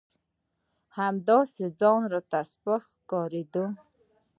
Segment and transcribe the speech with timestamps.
[0.97, 3.65] همداسې ځان راته سپک ښکارېده.